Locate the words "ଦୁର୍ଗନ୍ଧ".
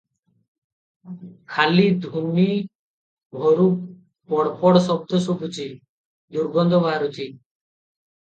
6.39-6.81